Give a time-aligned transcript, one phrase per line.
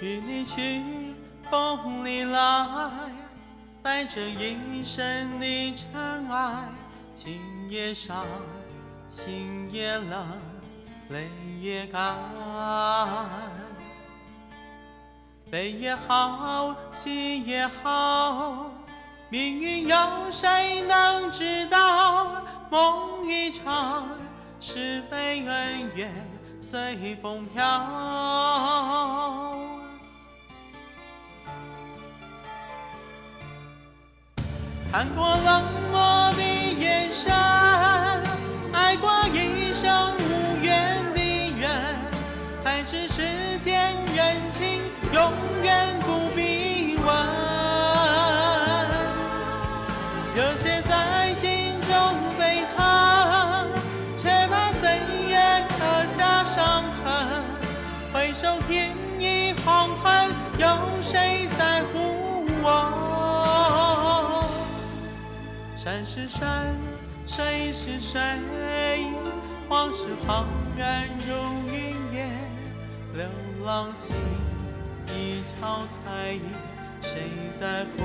[0.00, 1.14] 与你去，
[1.50, 2.90] 风里来，
[3.82, 6.68] 带着一身的尘埃，
[7.12, 8.24] 情也伤，
[9.10, 10.26] 心也冷，
[11.08, 11.28] 泪
[11.60, 12.14] 也干。
[15.50, 18.70] 悲也好，喜也好，
[19.30, 19.96] 命运有
[20.30, 22.42] 谁能知道？
[22.70, 24.06] 梦一场，
[24.60, 26.12] 是非恩怨
[26.60, 27.64] 随风飘。
[34.90, 37.30] 看过冷漠的眼神，
[38.72, 41.20] 爱过一生无缘的
[41.60, 41.70] 人，
[42.58, 44.80] 才知世间人情
[45.12, 45.30] 永
[45.62, 47.14] 远不必问。
[50.34, 53.68] 热血在心中沸腾，
[54.16, 55.36] 却把岁月
[55.68, 57.42] 刻下伤痕。
[58.10, 60.66] 回首天已黄昏，有
[61.02, 61.37] 谁
[65.88, 66.76] 山是山，
[67.26, 68.20] 水是水，
[69.70, 70.44] 往事恍
[70.76, 71.32] 然如
[71.72, 72.30] 云烟。
[73.14, 73.26] 流
[73.64, 74.14] 浪心
[75.06, 76.42] 一桥彩影，
[77.00, 78.04] 谁在乎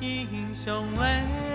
[0.00, 1.47] 英雄泪？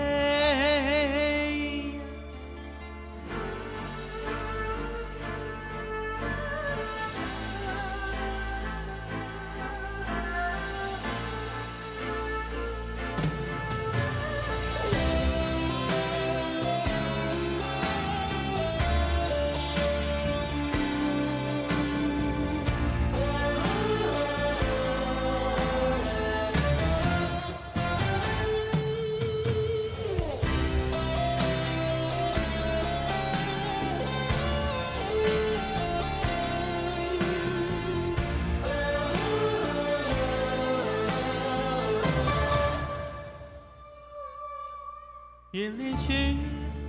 [45.54, 46.36] 云里去，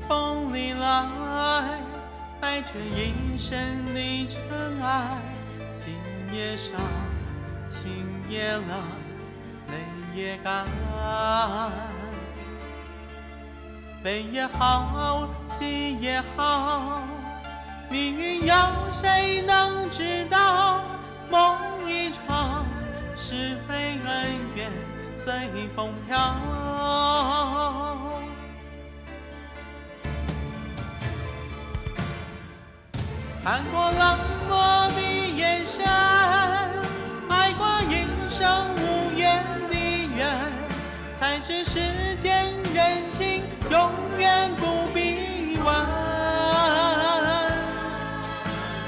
[0.08, 1.80] 风里来，
[2.42, 5.20] 带着一身的尘埃，
[5.70, 5.94] 心
[6.34, 6.82] 也伤，
[7.68, 8.64] 情也冷，
[9.68, 10.66] 泪也干。
[14.04, 17.04] 悲也好，喜也好，
[17.88, 18.56] 命运有
[18.92, 20.82] 谁能知道？
[21.30, 21.56] 梦
[21.88, 22.66] 一场，
[23.16, 24.72] 是非恩怨
[25.16, 25.32] 随
[25.76, 26.65] 风飘。
[33.46, 34.18] 看过冷
[34.50, 34.58] 漠
[34.96, 35.02] 的
[35.38, 35.86] 眼神，
[37.30, 39.76] 爱过一生无缘的
[40.18, 40.52] 人，
[41.14, 45.76] 才知世间人情永远不必问。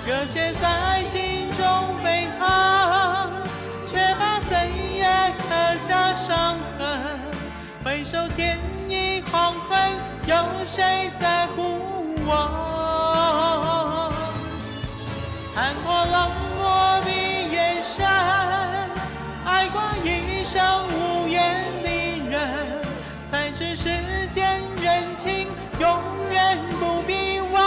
[0.08, 3.30] 热血在心中沸腾，
[3.86, 4.58] 却把岁
[4.98, 5.06] 月
[5.38, 7.20] 刻下伤痕。
[7.86, 8.58] 回首天
[8.90, 9.80] 已黄昏，
[10.26, 10.36] 有
[10.66, 11.62] 谁在乎
[12.26, 12.67] 我？
[15.58, 16.30] 看过冷
[16.60, 18.06] 漠的眼神，
[19.44, 21.90] 爱过一生无缘的
[22.30, 22.40] 人，
[23.26, 23.90] 才知世
[24.30, 25.48] 间人情
[25.80, 27.60] 永远不必问。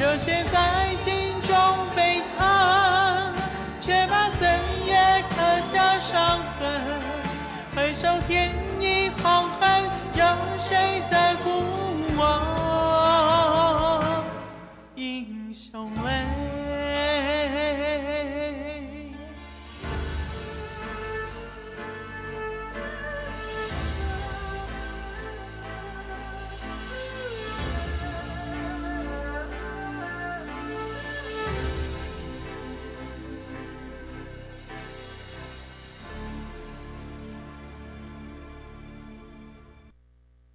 [0.00, 1.54] 热血在心中
[1.94, 2.48] 沸腾，
[3.82, 4.48] 却把岁
[4.86, 6.80] 月刻下伤痕。
[7.76, 9.68] 回首天已黄昏。
[10.14, 10.24] 有
[10.58, 11.57] 谁在乎